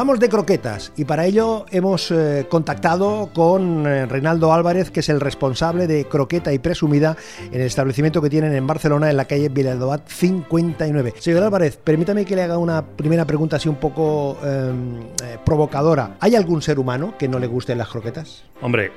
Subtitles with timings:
[0.00, 5.10] Hablamos de croquetas y para ello hemos eh, contactado con eh, Reinaldo Álvarez, que es
[5.10, 7.18] el responsable de Croqueta y Presumida
[7.52, 11.12] en el establecimiento que tienen en Barcelona, en la calle Villadobat 59.
[11.18, 16.16] Señor Álvarez, permítame que le haga una primera pregunta así un poco em, eh, provocadora.
[16.20, 18.44] ¿Hay algún ser humano que no le gusten las croquetas?
[18.62, 18.92] Hombre,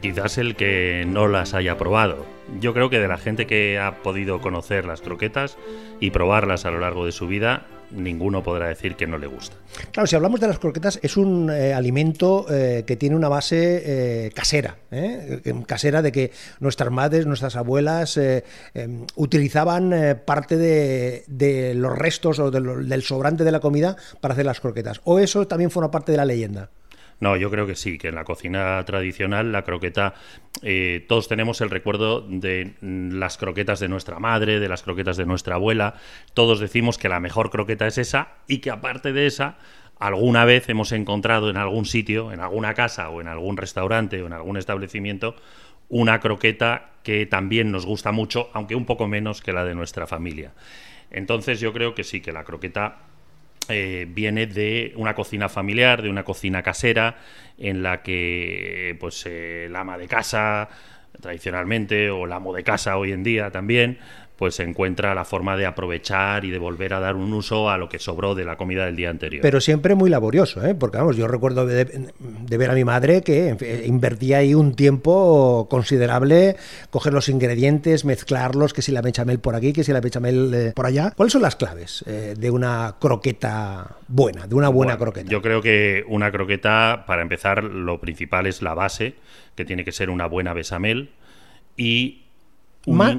[0.00, 2.26] quizás el que no las haya probado.
[2.58, 5.58] Yo creo que de la gente que ha podido conocer las croquetas
[6.00, 9.56] y probarlas a lo largo de su vida, ninguno podrá decir que no le gusta.
[9.92, 13.82] Claro, si hablamos de las croquetas, es un eh, alimento eh, que tiene una base
[14.26, 14.76] eh, casera,
[15.66, 23.02] casera de que nuestras madres, nuestras abuelas em, utilizaban parte de, los restos o del
[23.02, 25.00] sobrante de la comida para hacer las croquetas.
[25.04, 26.70] ¿O eso también forma parte de la leyenda?
[27.24, 30.12] No, yo creo que sí, que en la cocina tradicional la croqueta,
[30.60, 35.24] eh, todos tenemos el recuerdo de las croquetas de nuestra madre, de las croquetas de
[35.24, 35.94] nuestra abuela,
[36.34, 39.56] todos decimos que la mejor croqueta es esa y que aparte de esa,
[39.98, 44.26] alguna vez hemos encontrado en algún sitio, en alguna casa o en algún restaurante o
[44.26, 45.34] en algún establecimiento,
[45.88, 50.06] una croqueta que también nos gusta mucho, aunque un poco menos que la de nuestra
[50.06, 50.52] familia.
[51.10, 52.98] Entonces yo creo que sí, que la croqueta
[53.68, 57.16] eh, viene de una cocina familiar, de una cocina casera,
[57.58, 60.68] en la que pues eh, el ama de casa
[61.20, 63.98] tradicionalmente o el amo de casa hoy en día también
[64.36, 67.78] pues se encuentra la forma de aprovechar y de volver a dar un uso a
[67.78, 69.42] lo que sobró de la comida del día anterior.
[69.42, 70.74] Pero siempre muy laborioso, ¿eh?
[70.74, 71.84] porque vamos, yo recuerdo de,
[72.48, 76.56] ver a mi madre que invertía ahí un tiempo considerable,
[76.90, 80.72] coger los ingredientes, mezclarlos, que si la bechamel por aquí, que si la bechamel eh,
[80.74, 81.12] por allá.
[81.16, 85.30] ¿Cuáles son las claves eh, de una croqueta buena, de una buena croqueta?
[85.30, 89.14] Yo creo que una croqueta, para empezar, lo principal es la base,
[89.54, 91.10] que tiene que ser una buena bechamel
[91.76, 92.23] y
[92.86, 93.16] más,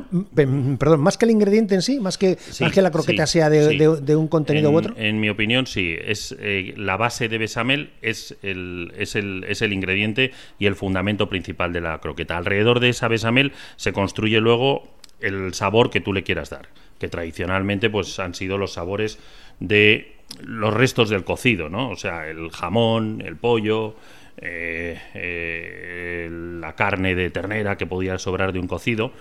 [0.77, 2.37] perdón, más que el ingrediente en sí, más que,
[2.73, 4.93] que la croqueta sea de, un contenido u otro.
[4.97, 5.95] En mi opinión, sí.
[5.99, 10.75] Es eh, la base de besamel es el, es, el, es el ingrediente y el
[10.75, 12.37] fundamento principal de la croqueta.
[12.37, 14.87] Alrededor de esa besamel se construye luego
[15.19, 19.17] el sabor que tú le quieras dar, que tradicionalmente pues han sido los sabores
[19.59, 21.89] de los restos del cocido, ¿no?
[21.89, 23.95] O sea, el jamón, el pollo,
[24.37, 29.13] eh, eh, la carne de ternera que podía sobrar de un cocido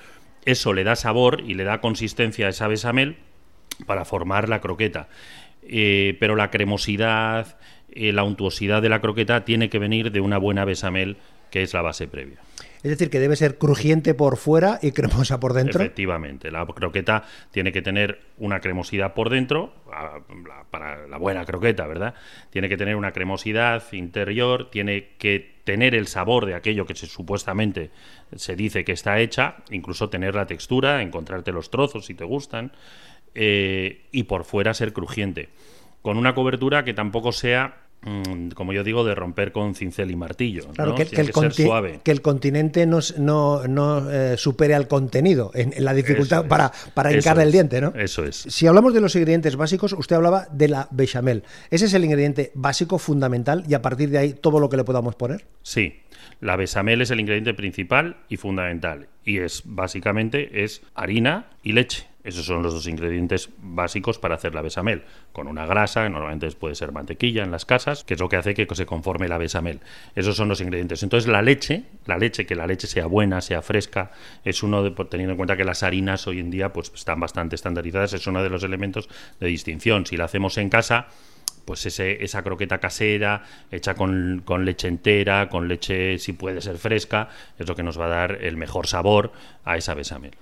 [0.44, 3.16] eso le da sabor y le da consistencia a esa besamel
[3.86, 5.08] para formar la croqueta.
[5.62, 7.56] Eh, pero la cremosidad,
[7.90, 11.16] eh, la untuosidad de la croqueta tiene que venir de una buena besamel,
[11.50, 12.38] que es la base previa.
[12.82, 15.80] Es decir, que debe ser crujiente por fuera y cremosa por dentro.
[15.80, 19.72] Efectivamente, la croqueta tiene que tener una cremosidad por dentro,
[20.70, 22.14] para la buena croqueta, ¿verdad?
[22.50, 27.06] Tiene que tener una cremosidad interior, tiene que tener el sabor de aquello que se,
[27.06, 27.90] supuestamente
[28.36, 32.72] se dice que está hecha, incluso tener la textura, encontrarte los trozos si te gustan,
[33.34, 35.48] eh, y por fuera ser crujiente.
[36.02, 37.83] Con una cobertura que tampoco sea
[38.54, 40.68] como yo digo, de romper con cincel y martillo.
[40.74, 41.10] Claro, que, el
[42.02, 47.38] que, el continente no, no, eh, supere al contenido en, la dificultad para, para hincar
[47.40, 47.92] el diente, ¿no?
[47.94, 48.36] Eso es.
[48.36, 51.44] Si hablamos de los ingredientes básicos, usted hablaba de la bechamel.
[51.70, 54.84] ¿Ese es el ingrediente básico, fundamental, y a partir de ahí todo lo que le
[54.84, 55.46] podamos poner?
[55.62, 56.00] Sí.
[56.40, 59.08] La bechamel es el ingrediente principal y fundamental.
[59.24, 62.06] Y es, básicamente, es harina y leche.
[62.24, 65.02] Esos son los dos ingredientes básicos para hacer la besamel.
[65.32, 68.54] Con una grasa, normalmente puede ser mantequilla en las casas, que es lo que hace
[68.54, 69.80] que se conforme la besamel.
[70.14, 71.02] Esos son los ingredientes.
[71.02, 74.92] Entonces la leche, la leche, que la leche sea buena, sea fresca, es uno de,
[75.04, 78.42] teniendo en cuenta que las harinas hoy en día pues están bastante estandarizadas, es uno
[78.42, 80.06] de los elementos de distinción.
[80.06, 81.08] Si la hacemos en casa,
[81.66, 86.78] pues ese, esa croqueta casera, hecha con, con, leche entera, con leche si puede ser
[86.78, 89.32] fresca, es lo que nos va a dar el mejor sabor
[89.64, 90.32] a esa besamel.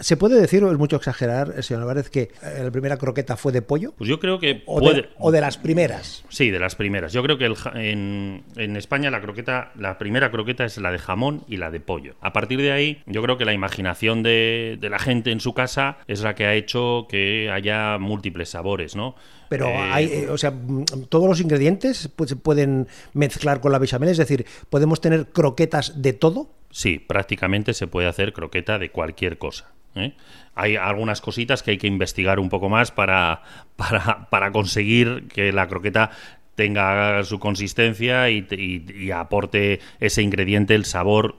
[0.00, 3.52] ¿Se puede decir, o es mucho exagerar, señor Álvarez, que eh, la primera croqueta fue
[3.52, 3.92] de pollo?
[3.96, 6.24] Pues yo creo que o, de, o de las primeras.
[6.28, 7.12] Sí, de las primeras.
[7.12, 11.44] Yo creo que en, en, España la croqueta, la primera croqueta es la de jamón
[11.48, 12.14] y la de pollo.
[12.20, 15.54] A partir de ahí, yo creo que la imaginación de, de la gente en su
[15.54, 19.14] casa es la que ha hecho que haya múltiples sabores, ¿no?
[19.48, 23.72] Pero eh, hay, eh, o sea, mm, todos los ingredientes pues, se pueden mezclar con
[23.72, 26.48] la bechamel, es decir, podemos tener croquetas de todo.
[26.74, 29.70] Sí, prácticamente se puede hacer croqueta de cualquier cosa.
[29.94, 30.14] ¿eh?
[30.56, 33.42] Hay algunas cositas que hay que investigar un poco más para,
[33.76, 36.10] para, para conseguir que la croqueta
[36.56, 41.36] tenga su consistencia y, aporte ese ingrediente, el sabor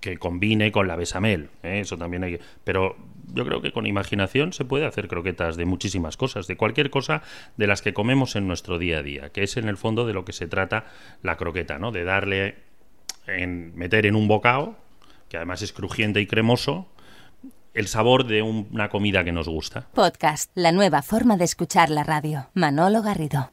[0.00, 1.48] que combine con la besamel.
[1.62, 1.80] ¿eh?
[1.80, 2.38] Eso también hay.
[2.62, 2.96] Pero
[3.32, 7.22] yo creo que con imaginación se puede hacer croquetas de muchísimas cosas, de cualquier cosa
[7.56, 10.12] de las que comemos en nuestro día a día, que es en el fondo de
[10.12, 10.84] lo que se trata
[11.22, 11.92] la croqueta, ¿no?
[11.92, 12.65] De darle,
[13.26, 14.76] en, meter en un bocado,
[15.28, 16.86] que además es crujiente y cremoso,
[17.74, 19.86] el sabor de una comida que nos gusta.
[19.92, 22.48] Podcast, la nueva forma de escuchar la radio.
[22.54, 23.50] Manolo Garrido.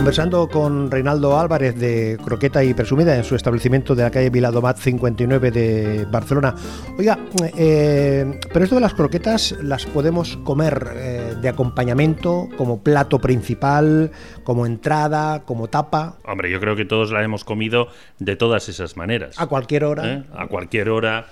[0.00, 4.78] Conversando con Reinaldo Álvarez de Croqueta y Presumida en su establecimiento de la calle Viladomat
[4.78, 6.54] 59 de Barcelona.
[6.96, 7.18] Oiga,
[7.54, 14.10] eh, pero esto de las croquetas las podemos comer eh, de acompañamiento, como plato principal,
[14.42, 16.16] como entrada, como tapa.
[16.24, 17.88] Hombre, yo creo que todos la hemos comido
[18.18, 19.38] de todas esas maneras.
[19.38, 20.14] A cualquier hora.
[20.14, 20.24] ¿Eh?
[20.34, 21.26] A cualquier hora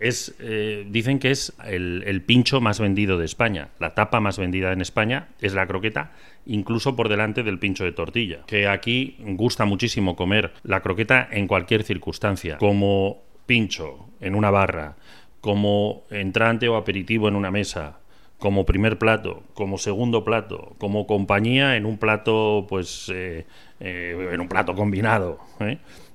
[0.00, 3.68] es, eh, dicen que es el, pincho más vendido de España.
[3.78, 6.12] La tapa más vendida en España es la croqueta,
[6.46, 8.40] incluso por delante del pincho de tortilla.
[8.46, 14.96] Que aquí gusta muchísimo comer la croqueta en cualquier circunstancia, como pincho en una barra,
[15.40, 17.98] como entrante o aperitivo en una mesa,
[18.38, 23.46] como primer plato, como segundo plato, como compañía en un plato, pues, eh,
[23.80, 25.40] eh, en un plato combinado.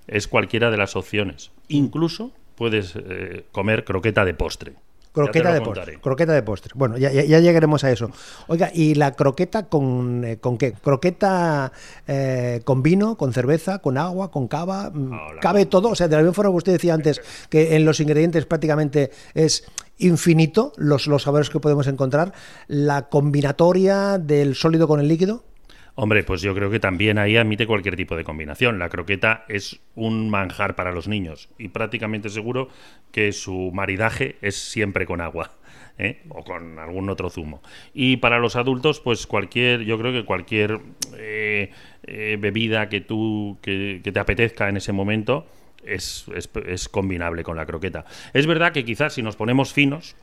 [0.07, 1.51] Es cualquiera de las opciones.
[1.67, 4.73] Incluso puedes eh, comer croqueta de postre.
[5.11, 5.99] Croqueta de postre.
[5.99, 6.71] Croqueta de postre.
[6.75, 8.11] Bueno, ya, llegaremos a eso.
[8.47, 10.73] Oiga, ¿y la croqueta con, eh, con qué?
[10.73, 11.71] ¿Croqueta
[12.07, 14.91] eh, con vino, con cerveza, con agua, con cava?
[14.91, 15.89] Mm, ¿Cabe todo?
[15.89, 19.11] O sea, de la misma forma que usted decía antes, que en los ingredientes prácticamente
[19.33, 19.65] es
[19.97, 22.33] infinito los, los sabores que podemos encontrar,
[22.67, 25.43] ¿la combinatoria del sólido con el líquido?
[26.01, 28.79] Hombre, pues yo creo que también ahí admite cualquier tipo de combinación.
[28.79, 32.69] La croqueta es un manjar para los niños y prácticamente seguro
[33.11, 35.51] que su maridaje es siempre con agua.
[35.97, 36.21] ¿eh?
[36.29, 37.61] o con algún otro zumo.
[37.93, 40.79] Y para los adultos, pues cualquier, yo creo que cualquier
[41.17, 41.71] eh,
[42.03, 45.47] eh, bebida que tú que, te apetezca en ese momento
[45.83, 46.27] es,
[46.65, 48.05] es, combinable con la croqueta.
[48.33, 50.15] Es verdad que quizás si nos ponemos finos,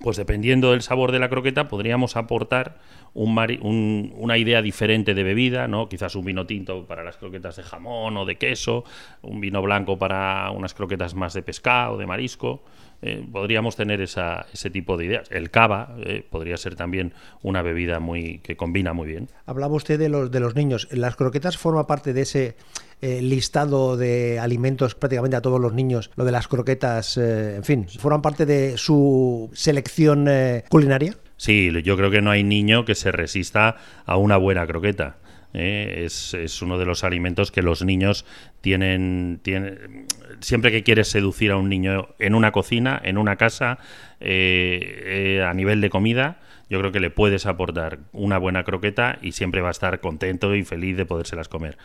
[0.00, 2.78] pues dependiendo del sabor de la croqueta podríamos aportar
[3.14, 5.88] un, una idea diferente de bebida, ¿no?
[5.88, 8.84] Quizás un vino tinto para las croquetas de jamón o de queso,
[9.20, 12.62] un vino blanco para unas croquetas más de pescado, de marisco.
[13.02, 15.28] Eh, podríamos tener esa, ese tipo de ideas.
[15.30, 17.12] El cava eh, podría ser también
[17.42, 19.28] una bebida muy que combina muy bien.
[19.44, 20.86] Hablaba usted de los de los niños.
[20.92, 22.56] ¿Las croquetas forma parte de ese
[23.00, 26.12] eh, listado de alimentos prácticamente a todos los niños?
[26.14, 30.28] Lo de las croquetas, en fin, ¿forman parte de su selección
[30.68, 31.16] culinaria?
[31.36, 33.76] Sí, yo creo que no hay niño que se resista
[34.06, 35.16] a una buena croqueta.
[35.54, 36.02] ¿Eh?
[36.04, 38.24] Es, es, uno de los alimentos que los niños
[38.60, 39.40] tienen,
[40.40, 43.78] siempre que quieres seducir a un niño en una cocina, en una casa,
[44.20, 46.40] eh, eh, a nivel de comida,
[46.70, 50.54] yo creo que le puedes aportar una buena croqueta y siempre va a estar contento
[50.54, 51.76] y feliz de podérselas comer.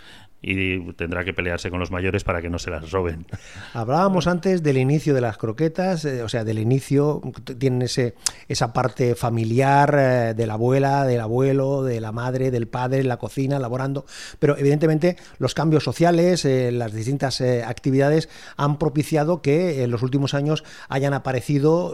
[0.49, 3.25] Y tendrá que pelearse con los mayores para que no se las roben.
[3.73, 7.21] Hablábamos antes del inicio de las croquetas, eh, o sea, del inicio,
[7.59, 8.15] tienen ese,
[8.47, 13.09] esa parte familiar eh, de la abuela, del abuelo, de la madre, del padre, en
[13.09, 14.05] la cocina, laborando,
[14.39, 20.33] pero evidentemente los cambios sociales, eh, las distintas actividades han propiciado que en los últimos
[20.33, 21.93] años hayan aparecido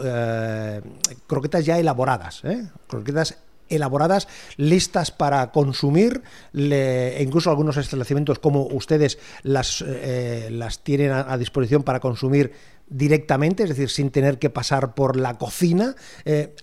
[1.26, 2.42] croquetas ya elaboradas.
[2.86, 6.22] croquetas elaboradas, listas para consumir,
[6.52, 12.52] e incluso algunos establecimientos como ustedes las, eh, las tienen a, disposición para consumir
[12.88, 15.94] directamente, es decir, sin tener que pasar por la cocina.
[16.24, 16.54] Eh,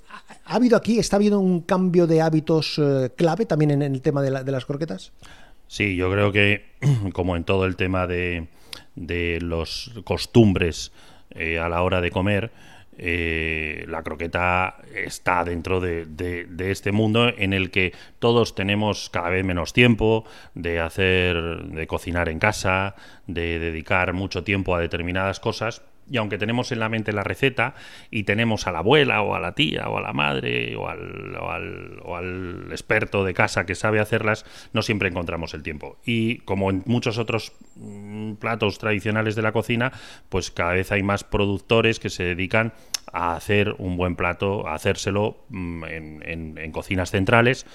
[0.45, 4.21] ¿Ha habido aquí, está habiendo un cambio de hábitos eh, clave también en, el tema
[4.21, 5.11] de, las croquetas?
[5.67, 6.65] Sí, yo creo que
[7.13, 8.47] como en todo el tema de,
[8.95, 10.91] de los costumbres
[11.33, 12.51] a la hora de comer,
[13.03, 16.05] eh, la croqueta está dentro de,
[16.59, 22.29] este mundo en el que todos tenemos cada vez menos tiempo de hacer, de cocinar
[22.29, 22.93] en casa,
[23.25, 25.81] de dedicar mucho tiempo a determinadas cosas
[26.11, 27.73] y aunque tenemos en la mente la receta
[28.09, 31.35] y tenemos a la abuela o a la tía o a la madre o al,
[32.03, 35.97] o al, experto de casa que sabe hacerlas, no siempre encontramos el tiempo.
[36.05, 39.93] Y como en muchos otros mm, platos tradicionales de la cocina,
[40.27, 42.73] pues cada vez hay más productores que se dedican
[43.11, 47.65] a hacer un buen plato, a hacérselo mm, en, cocinas centrales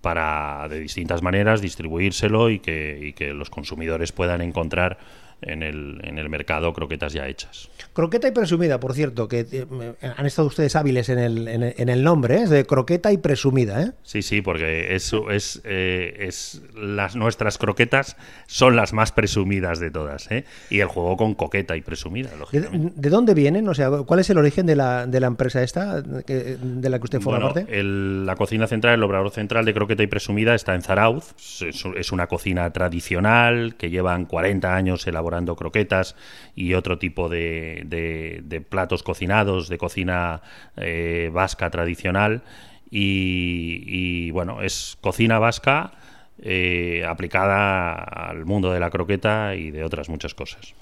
[0.00, 4.98] para de distintas maneras distribuírselo y que, y que los consumidores puedan encontrar
[5.42, 7.68] en el, en el mercado croquetas ya hechas.
[7.92, 12.02] Croqueta y presumida, por cierto, que eh, han estado ustedes hábiles en el, en el,
[12.02, 12.46] nombre, ¿eh?
[12.46, 13.82] de croqueta y presumida.
[13.82, 13.92] ¿eh?
[14.02, 18.16] Sí, sí, porque eso es, es las nuestras croquetas
[18.46, 20.30] son las más presumidas de todas.
[20.30, 20.44] ¿eh?
[20.70, 22.92] Y el juego con coqueta y presumida, lógicamente.
[22.96, 23.68] ¿De, dónde vienen?
[23.68, 27.04] O sea, ¿cuál es el origen de la, de la empresa esta de la que
[27.04, 27.66] usted forma parte?
[27.82, 31.34] la cocina central, el obrador central de croqueta y presumida está en Zarauz.
[31.60, 35.25] Es, una cocina tradicional que llevan 40 años elaborando
[35.56, 36.16] croquetas
[36.54, 40.42] y otro tipo de, de, platos cocinados, de cocina
[40.76, 42.42] eh, vasca tradicional.
[42.90, 45.92] Y, bueno, es cocina vasca
[46.40, 50.74] eh, aplicada al mundo de la croqueta y de otras muchas cosas.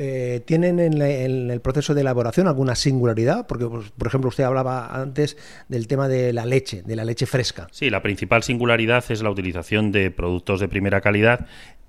[0.00, 3.48] Eh, ¿Tienen en, el proceso de elaboración alguna singularidad?
[3.48, 5.36] Porque, pues, por ejemplo, usted hablaba antes
[5.68, 7.66] del tema de la leche, de la leche fresca.
[7.72, 11.46] Sí, la principal singularidad es la utilización de productos de primera calidad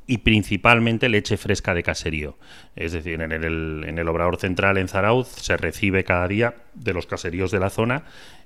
[0.09, 2.35] y principalmente leche fresca de caserío.
[2.75, 6.93] Es decir, en el, en el obrador central en Zarauz se recibe cada día de
[6.93, 8.05] los caseríos de la zona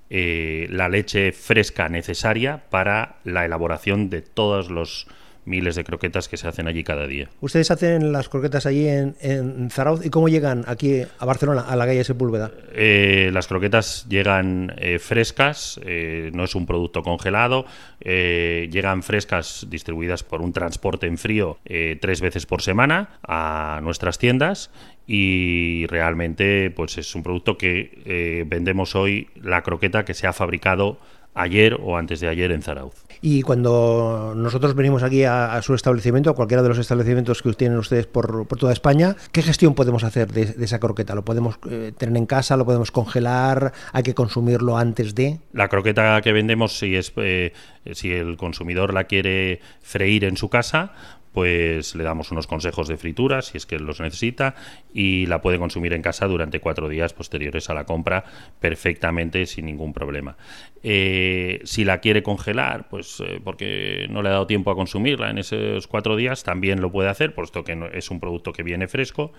[0.10, 5.08] eh, la leche fresca necesaria para la elaboración de todos los
[5.46, 7.30] miles de croquetas que se hacen allí cada día.
[7.42, 11.76] Ustedes hacen las croquetas allí en, en Zarauz y cómo llegan aquí a Barcelona, a
[11.76, 12.52] la calle Sepúlveda.
[12.74, 17.66] Eh, las croquetas llegan eh, frescas, eh, no es un producto congelado,
[18.00, 21.58] llegan frescas distribuidas por un transporte en frío
[22.02, 24.72] tres veces por semana a nuestras tiendas
[25.08, 31.00] y realmente pues es un producto que vendemos hoy la croqueta que se ha fabricado
[31.34, 33.04] ayer o antes de ayer en Zarauz.
[33.22, 37.78] Y cuando nosotros venimos aquí a, su establecimiento, a cualquiera de los establecimientos que tienen
[37.78, 41.16] ustedes por, toda España, ¿qué gestión podemos hacer de, esa croqueta?
[41.16, 42.58] ¿Lo podemos eh, tener en casa?
[42.58, 43.72] ¿Lo podemos congelar?
[43.94, 45.40] ¿Hay que consumirlo antes de?
[45.54, 47.54] La croqueta que vendemos, si, es, eh,
[47.92, 50.94] si el consumidor la quiere freír en su casa,
[51.34, 54.56] pues le damos unos consejos de fritura si es que los necesita
[54.94, 58.24] y la puede consumir en casa durante cuatro días posteriores a la compra
[58.60, 60.38] perfectamente sin ningún problema.
[60.84, 65.32] Eh, si la quiere congelar, pues eh, porque no le ha dado tiempo a consumirla
[65.32, 68.88] en esos cuatro días, también lo puede hacer, puesto que es un producto que viene
[68.88, 69.34] fresco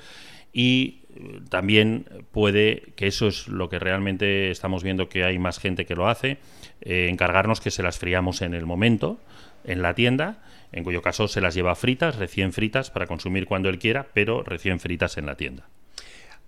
[0.53, 5.61] y eh, también puede, que eso es lo que realmente estamos viendo que hay más
[5.61, 6.39] gente que lo hace,
[6.85, 9.19] encargarnos que se las friamos en el momento
[9.65, 10.43] en la tienda
[10.75, 14.43] en cuyo caso se las lleva fritas, recién fritas, para consumir cuando él quiera, pero
[14.43, 15.69] recién fritas en la tienda.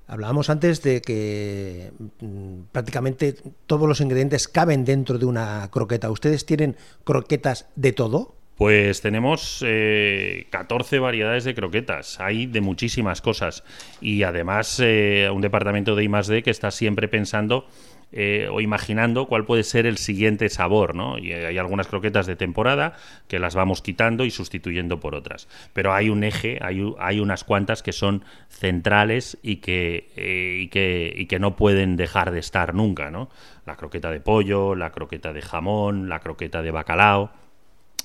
[0.09, 6.11] Hablábamos antes de que mm, prácticamente todos los ingredientes caben dentro de una croqueta.
[6.11, 8.35] ¿Ustedes tienen croquetas de todo?
[8.57, 13.63] Pues tenemos 14 eh, variedades de croquetas, hay de muchísimas cosas
[14.01, 16.43] y además eh, un departamento de I+.D.
[16.43, 17.67] que está siempre pensando
[18.13, 21.19] eh, o imaginando cuál puede ser el siguiente sabor, ¿no?
[21.19, 22.95] Y hay algunas croquetas de temporada
[23.27, 25.49] que las vamos quitando y sustituyendo por otras.
[25.73, 30.69] Pero hay un eje, hay, hay unas cuantas que son centrales y que, eh, y,
[30.69, 33.29] que, y que no pueden dejar de estar nunca, ¿no?
[33.67, 37.33] La croqueta de pollo, la croqueta de jamón, la croqueta de bacalao.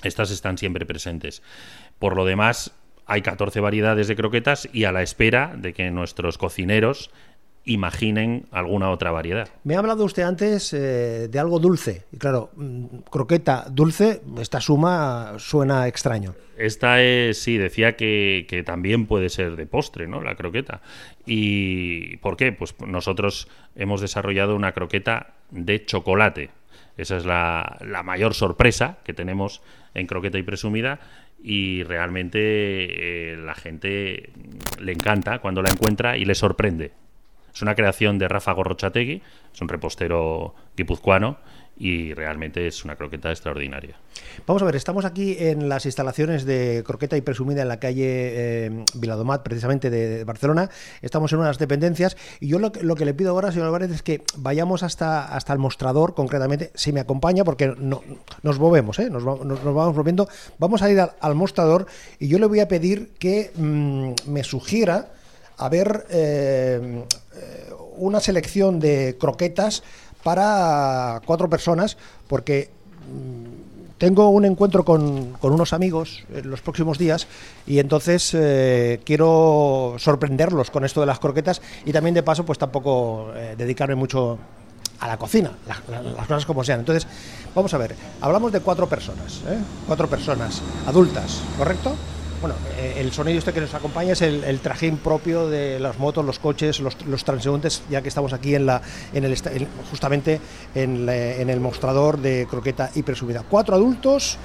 [0.02, 1.42] Estas están siempre presentes.
[2.00, 2.74] Por lo demás,
[3.06, 7.10] hay 14 variedades de croquetas y a la espera de que nuestros cocineros
[7.64, 9.48] imaginen alguna otra variedad.
[9.64, 12.04] Me ha hablado usted antes eh, de algo dulce.
[12.12, 16.34] Y claro, mm, croqueta dulce, esta suma suena extraño.
[16.56, 20.20] Esta es, sí, decía que, que, también puede ser de postre, ¿no?
[20.20, 20.80] La croqueta.
[21.26, 22.52] ¿Y por qué?
[22.52, 26.50] Pues nosotros hemos desarrollado una croqueta de chocolate.
[26.96, 29.62] Esa es la, la mayor sorpresa que tenemos
[29.94, 31.00] en Croqueta y Presumida
[31.42, 32.38] y realmente
[33.32, 34.30] eh, la gente
[34.78, 36.92] le encanta cuando la encuentra y le sorprende.
[37.54, 41.36] Es una creación de Rafa Gorrochategui, es un repostero guipuzcoano
[41.76, 43.96] y realmente es una croqueta extraordinaria.
[44.46, 48.06] Vamos a ver, estamos aquí en las instalaciones de croqueta y presumida en la calle
[48.06, 50.70] eh, Viladomat, precisamente de Barcelona.
[51.00, 54.22] Estamos en unas dependencias y yo lo que, le pido ahora, señor Álvarez, es que
[54.36, 58.02] vayamos hasta, hasta el mostrador, concretamente, si me acompaña, porque no,
[58.42, 59.10] nos movemos, ¿eh?
[59.10, 60.28] nos, vamos moviendo.
[60.58, 61.86] Vamos a ir al, mostrador
[62.18, 65.08] y yo le voy a pedir que mm, me sugiera
[65.56, 67.04] a ver eh,
[67.96, 69.82] una selección de croquetas
[70.22, 71.96] para cuatro personas,
[72.28, 72.70] porque
[73.08, 73.62] mm,
[74.02, 77.28] tengo un encuentro con, unos amigos en los próximos días
[77.68, 82.58] y entonces eh, quiero sorprenderlos con esto de las croquetas y también de paso pues
[82.58, 84.38] tampoco eh, dedicarme mucho
[84.98, 86.80] a la cocina, las cosas como sean.
[86.80, 87.06] Entonces,
[87.54, 89.58] vamos a ver, hablamos de cuatro personas, ¿eh?
[89.86, 91.94] cuatro personas adultas, ¿correcto?
[92.42, 96.24] Bueno, eh, el sonido este que nos acompaña es el, trajín propio de las motos,
[96.24, 98.82] los coches, los, transeúntes, ya que estamos aquí en la,
[99.14, 99.36] en el,
[99.88, 100.40] justamente
[100.74, 103.44] en, el mostrador de croqueta y presumida.
[103.48, 104.38] Cuatro adultos,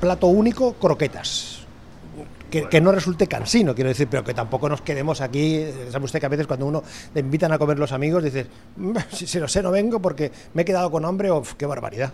[0.00, 1.66] plato único, croquetas.
[2.48, 5.64] que, no resulte cansino, quiero decir, pero que tampoco nos quedemos aquí.
[5.90, 8.98] Sabe usted que a veces cuando uno le invitan a comer los amigos, dices, mm,
[9.10, 12.12] si, no sé, no vengo porque me he quedado con hambre, qué barbaridad.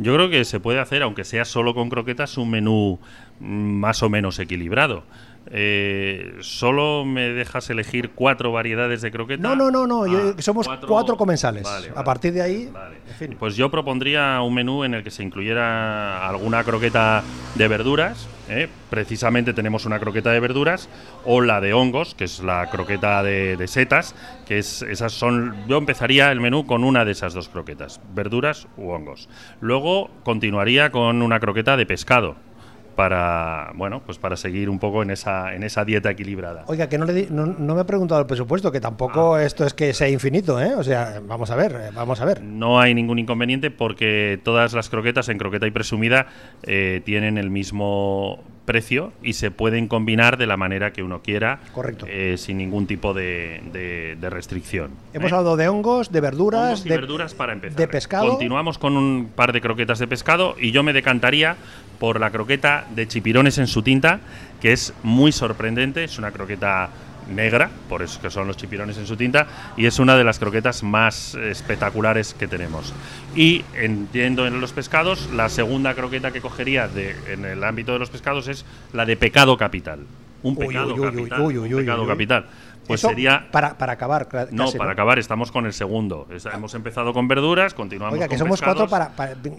[0.00, 2.98] Yo creo que se puede hacer, aunque sea solo con croquetas, un menú
[3.38, 5.04] mm, más o menos equilibrado.
[5.50, 9.42] Eh, ¿Solo me dejas elegir cuatro variedades de croquetas?
[9.42, 10.04] No, no, no, no.
[10.04, 11.66] Ah, somos cuatro, comensales.
[11.94, 12.72] a partir de ahí.
[13.38, 17.22] Pues yo propondría un menú en el que se incluyera alguna croqueta
[17.54, 18.26] de verduras.
[18.50, 18.68] ¿Eh?
[18.90, 20.88] Precisamente tenemos una croqueta de verduras
[21.24, 24.14] o la de hongos, que es la croqueta de, de, setas,
[24.46, 25.54] que es esas son.
[25.68, 29.28] Yo empezaría el menú con una de esas dos croquetas, verduras u hongos.
[29.60, 32.36] Luego continuaría con una croqueta de pescado
[32.94, 36.64] para bueno pues para seguir un poco en esa en esa dieta equilibrada.
[36.66, 39.44] Oiga, que no, le no, me ha preguntado el presupuesto, que tampoco ah.
[39.44, 40.74] esto es que sea infinito, ¿eh?
[40.74, 42.42] O sea, vamos a ver, eh, vamos a ver.
[42.42, 46.26] No hay ningún inconveniente porque todas las croquetas en croqueta y presumida
[46.62, 51.58] eh, tienen el mismo precio y se pueden combinar de la manera que uno quiera,
[51.74, 54.92] correcto, eh, sin ningún tipo de, restricción.
[55.12, 57.76] Hemos hablado de hongos, de verduras, de verduras para empezar.
[57.76, 58.28] De pescado.
[58.28, 61.56] Continuamos con un par de croquetas de pescado y yo me decantaría
[61.98, 64.20] por la croqueta de chipirones en su tinta,
[64.60, 66.04] que es muy sorprendente.
[66.04, 66.90] Es una croqueta
[67.28, 69.46] negra, por eso que son los chipirones en su tinta,
[69.76, 72.92] y es una de las croquetas más espectaculares que tenemos.
[73.34, 77.98] Y entiendo en los pescados, la segunda croqueta que cogería de, en el ámbito de
[77.98, 80.00] los pescados es la de pecado capital.
[80.42, 80.96] Un pecado
[82.06, 82.46] capital.
[82.90, 83.46] Pues sería.
[83.50, 84.26] Para, para acabar.
[84.50, 86.26] no, para acabar, estamos con el segundo.
[86.52, 89.12] hemos empezado con verduras, continuamos Oiga, que somos cuatro para.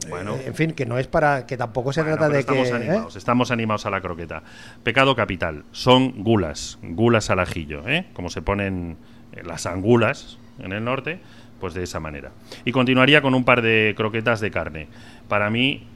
[0.09, 1.45] bueno, en fin, que no es para.
[1.45, 2.75] Que tampoco se trata de estamos que.
[2.75, 2.77] ¿eh?
[2.77, 4.43] Animados, Estamos animados a la croqueta.
[4.83, 5.63] Pecado capital.
[5.71, 6.77] Son gulas.
[6.81, 8.07] Gulas al ajillo, ¿eh?
[8.13, 8.97] Como se ponen
[9.43, 11.19] las angulas en el norte,
[11.59, 12.31] pues de esa manera.
[12.65, 14.87] Y continuaría con un par de croquetas de carne.
[15.29, 15.87] Para mí,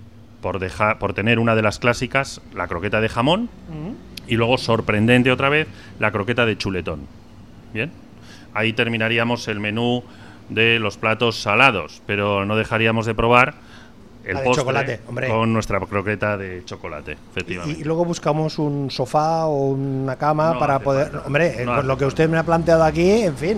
[0.42, 3.50] por, dejar, por tener una de las clásicas, la croqueta de jamón.
[4.28, 5.68] Y luego, sorprendente otra vez,
[6.00, 7.25] la croqueta de chuletón.
[7.76, 7.92] Bien.
[8.54, 10.02] Ahí terminaríamos el menú
[10.48, 13.56] de los platos salados, pero no dejaríamos de probar
[14.24, 17.82] el postre con nuestra croqueta de chocolate, efectivamente.
[17.82, 21.12] Y, luego buscamos un sofá o una cama para poder...
[21.26, 23.58] hombre, eh, con lo que usted me ha planteado aquí, en fin.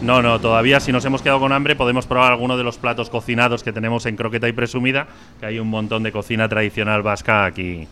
[0.00, 3.10] No, no, todavía si nos hemos quedado con hambre podemos probar alguno de los platos
[3.10, 5.08] cocinados que tenemos en Croqueta y Presumida,
[5.40, 7.86] que hay un montón de cocina tradicional vasca aquí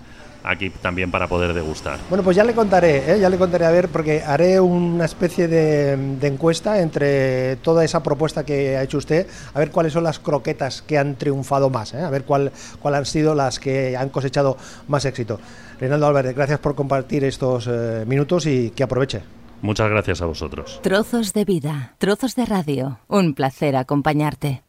[0.47, 1.99] aquí también para poder degustar.
[2.09, 3.21] Bueno, pues ya le contaré, ¿eh?
[3.21, 5.93] ya le contaré a ver, porque haré una especie de,
[6.27, 10.83] encuesta entre toda esa propuesta que ha hecho usted, a ver cuáles son las croquetas
[10.83, 12.01] que han triunfado más, ¿eh?
[12.01, 14.57] a ver cuál, cuál han sido las que han cosechado
[14.89, 15.41] más éxito.
[15.79, 19.23] Reinaldo Álvarez, gracias por compartir estos eh, minutos y que aproveche.
[19.63, 20.81] Muchas gracias a vosotros.
[20.83, 23.01] Trozos de vida, trozos de radio.
[23.09, 24.66] Un placer acompañarte.